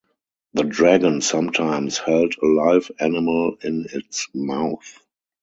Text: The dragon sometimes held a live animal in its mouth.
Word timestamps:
The 0.53 0.63
dragon 0.63 1.21
sometimes 1.21 1.99
held 1.99 2.33
a 2.41 2.47
live 2.47 2.89
animal 2.99 3.57
in 3.61 3.85
its 3.93 4.29
mouth. 4.33 4.99